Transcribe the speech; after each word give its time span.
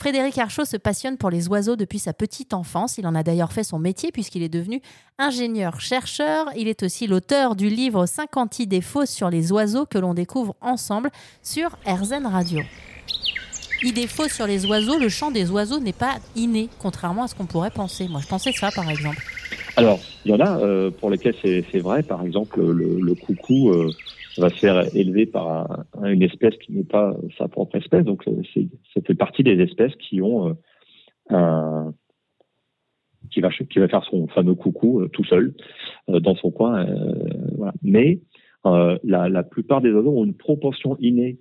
Frédéric 0.00 0.38
Archaud 0.38 0.64
se 0.64 0.78
passionne 0.78 1.18
pour 1.18 1.28
les 1.28 1.48
oiseaux 1.48 1.76
depuis 1.76 1.98
sa 1.98 2.14
petite 2.14 2.54
enfance. 2.54 2.96
Il 2.96 3.06
en 3.06 3.14
a 3.14 3.22
d'ailleurs 3.22 3.52
fait 3.52 3.64
son 3.64 3.78
métier 3.78 4.10
puisqu'il 4.10 4.42
est 4.42 4.48
devenu 4.48 4.80
ingénieur-chercheur. 5.18 6.46
Il 6.56 6.68
est 6.68 6.82
aussi 6.82 7.06
l'auteur 7.06 7.54
du 7.54 7.68
livre 7.68 8.06
50 8.06 8.60
idées 8.60 8.80
fausses 8.80 9.10
sur 9.10 9.28
les 9.28 9.52
oiseaux 9.52 9.84
que 9.84 9.98
l'on 9.98 10.14
découvre 10.14 10.56
ensemble 10.62 11.10
sur 11.42 11.76
RZN 11.86 12.24
Radio. 12.24 12.62
Idée 13.82 14.06
fausse 14.06 14.32
sur 14.32 14.46
les 14.46 14.64
oiseaux, 14.64 14.98
le 14.98 15.10
chant 15.10 15.30
des 15.30 15.50
oiseaux 15.50 15.80
n'est 15.80 15.92
pas 15.92 16.16
inné, 16.34 16.70
contrairement 16.78 17.24
à 17.24 17.28
ce 17.28 17.34
qu'on 17.34 17.44
pourrait 17.44 17.70
penser. 17.70 18.08
Moi, 18.08 18.22
je 18.22 18.26
pensais 18.26 18.52
ça, 18.52 18.70
par 18.70 18.88
exemple. 18.88 19.22
Alors, 19.80 19.98
il 20.26 20.30
y 20.30 20.34
en 20.34 20.40
a 20.40 20.58
euh, 20.58 20.90
pour 20.90 21.08
lesquels 21.08 21.34
c'est 21.42 21.78
vrai. 21.78 22.02
Par 22.02 22.22
exemple, 22.22 22.60
le, 22.60 23.14
coucou 23.14 23.70
euh, 23.70 23.88
va 24.36 24.50
se 24.50 24.56
faire 24.56 24.94
élever 24.94 25.24
par 25.24 25.86
une 26.04 26.22
espèce 26.22 26.54
qui 26.58 26.72
n'est 26.72 26.84
pas 26.84 27.16
sa 27.38 27.48
propre 27.48 27.76
espèce. 27.76 28.04
Donc, 28.04 28.28
euh, 28.28 28.42
ça 28.92 29.00
fait 29.00 29.14
partie 29.14 29.42
des 29.42 29.58
espèces 29.62 29.96
qui 29.96 30.20
ont 30.20 30.54
un 31.30 31.94
qui 33.30 33.40
va 33.40 33.50
faire 33.50 34.04
son 34.04 34.26
fameux 34.28 34.54
coucou 34.54 35.06
tout 35.08 35.24
seul 35.24 35.54
dans 36.08 36.34
son 36.34 36.50
coin. 36.50 36.86
Mais 37.82 38.20
la, 38.64 39.28
la, 39.28 39.42
plupart 39.44 39.80
des 39.80 39.92
oiseaux 39.92 40.18
ont 40.18 40.24
une 40.24 40.34
proportion 40.34 40.96
innée 40.98 41.38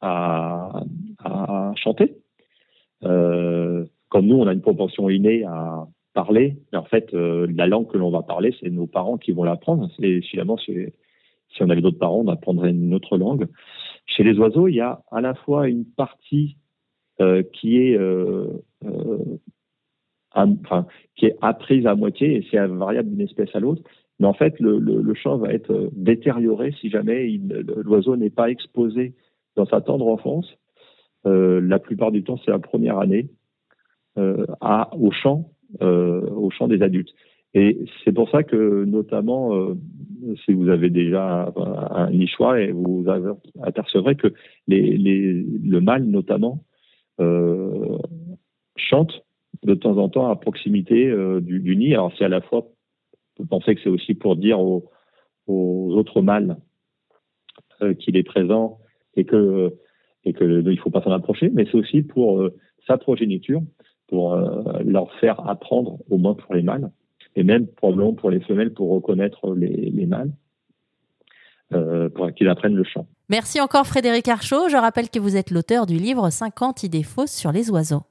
à, 0.00 0.84
à 1.18 1.72
chanter. 1.74 2.16
Comme 3.00 4.26
nous, 4.26 4.36
on 4.36 4.46
a 4.46 4.52
une 4.52 4.60
propension 4.60 5.10
innée 5.10 5.44
à 5.44 5.88
parler. 6.12 6.56
Mais 6.72 6.78
en 6.78 6.84
fait, 6.84 7.12
euh, 7.14 7.46
la 7.54 7.66
langue 7.66 7.90
que 7.90 7.98
l'on 7.98 8.10
va 8.10 8.22
parler, 8.22 8.54
c'est 8.60 8.70
nos 8.70 8.86
parents 8.86 9.18
qui 9.18 9.32
vont 9.32 9.44
l'apprendre. 9.44 9.90
Et 10.00 10.20
finalement, 10.22 10.56
si 10.56 10.92
on 11.60 11.70
avait 11.70 11.80
d'autres 11.80 11.98
parents, 11.98 12.20
on 12.20 12.28
apprendrait 12.28 12.70
une 12.70 12.94
autre 12.94 13.16
langue. 13.16 13.48
Chez 14.06 14.24
les 14.24 14.38
oiseaux, 14.38 14.68
il 14.68 14.74
y 14.74 14.80
a 14.80 15.02
à 15.10 15.20
la 15.20 15.34
fois 15.34 15.68
une 15.68 15.84
partie 15.84 16.56
euh, 17.20 17.42
qui 17.42 17.78
est 17.78 17.96
euh, 17.96 18.46
qui 21.14 21.26
est 21.26 21.36
apprise 21.42 21.86
à 21.86 21.94
moitié 21.94 22.36
et 22.36 22.46
c'est 22.50 22.66
variable 22.66 23.10
d'une 23.10 23.20
espèce 23.20 23.54
à 23.54 23.60
l'autre. 23.60 23.82
Mais 24.18 24.26
en 24.26 24.32
fait, 24.32 24.58
le, 24.60 24.78
le, 24.78 25.14
chant 25.14 25.36
va 25.36 25.52
être 25.52 25.90
détérioré 25.92 26.72
si 26.80 26.90
jamais 26.90 27.38
l'oiseau 27.84 28.16
n'est 28.16 28.30
pas 28.30 28.50
exposé 28.50 29.14
dans 29.56 29.66
sa 29.66 29.80
tendre 29.80 30.06
enfance, 30.06 30.56
la 31.24 31.78
plupart 31.78 32.12
du 32.12 32.22
temps, 32.22 32.38
c'est 32.44 32.50
la 32.50 32.58
première 32.58 32.98
année 32.98 33.28
au 34.16 34.20
euh, 34.20 34.46
au 35.80 36.50
chant 36.50 36.68
des 36.68 36.82
adultes. 36.82 37.14
Et 37.54 37.84
c'est 38.04 38.12
pour 38.12 38.30
ça 38.30 38.42
que, 38.42 38.84
notamment, 38.84 39.54
euh, 39.54 39.74
si 40.44 40.52
vous 40.52 40.68
avez 40.68 40.88
déjà 40.88 41.52
un, 41.56 42.10
nichois, 42.10 42.60
et 42.60 42.72
vous 42.72 43.04
apercevrez 43.62 44.16
que 44.16 44.32
les, 44.68 44.96
le 44.96 45.80
mâle, 45.80 46.04
notamment, 46.04 46.64
euh, 47.20 47.98
chante 48.76 49.24
de 49.64 49.74
temps 49.74 49.98
en 49.98 50.08
temps 50.08 50.30
à 50.30 50.36
proximité 50.36 51.08
euh, 51.08 51.40
du, 51.40 51.60
du, 51.60 51.76
nid. 51.76 51.92
Alors, 51.92 52.12
c'est 52.16 52.24
à 52.24 52.28
la 52.28 52.40
fois, 52.40 52.68
vous 53.38 53.46
pensez 53.46 53.74
que 53.74 53.82
c'est 53.82 53.90
aussi 53.90 54.14
pour 54.14 54.36
dire 54.36 54.58
aux, 54.58 54.90
aux 55.46 55.92
autres 55.94 56.22
mâles 56.22 56.56
qu'il 57.98 58.16
est 58.16 58.22
présent 58.22 58.78
et 59.16 59.24
que 59.24 59.74
et 60.24 60.32
que 60.32 60.70
il 60.70 60.78
faut 60.78 60.90
pas 60.90 61.02
s'en 61.02 61.10
approcher, 61.10 61.50
mais 61.52 61.64
c'est 61.64 61.76
aussi 61.76 62.02
pour 62.02 62.40
euh, 62.40 62.56
sa 62.86 62.96
progéniture, 62.96 63.60
pour 64.12 64.34
euh, 64.34 64.62
leur 64.84 65.10
faire 65.20 65.48
apprendre, 65.48 65.96
au 66.10 66.18
moins 66.18 66.34
pour 66.34 66.54
les 66.54 66.62
mâles, 66.62 66.90
et 67.34 67.44
même 67.44 67.66
probablement 67.66 68.12
pour 68.12 68.30
les 68.30 68.40
femelles 68.40 68.74
pour 68.74 68.90
reconnaître 68.90 69.54
les, 69.54 69.90
les 69.90 70.06
mâles, 70.06 70.32
euh, 71.72 72.10
pour 72.10 72.30
qu'ils 72.34 72.48
apprennent 72.48 72.74
le 72.74 72.84
chant. 72.84 73.06
Merci 73.30 73.58
encore 73.58 73.86
Frédéric 73.86 74.28
Archaud. 74.28 74.68
Je 74.68 74.76
rappelle 74.76 75.08
que 75.08 75.18
vous 75.18 75.38
êtes 75.38 75.50
l'auteur 75.50 75.86
du 75.86 75.96
livre 75.96 76.28
50 76.28 76.82
idées 76.82 77.02
fausses 77.02 77.32
sur 77.32 77.52
les 77.52 77.70
oiseaux. 77.70 78.02